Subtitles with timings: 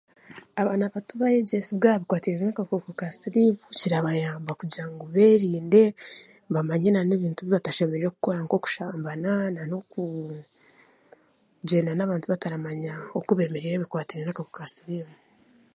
[0.61, 5.81] Abaana bato baayegyesibwa aha bikwatiriine n'akakooko ka siriimu kirabayamba kugira ngu beerinde
[6.53, 15.15] bamanye n'ebintu ebi batashemereire kukora nk'okushambana nan'okugyenda n'abantu bataramanya oku beemereire ebikwatiraine n'akakooko ka sirimu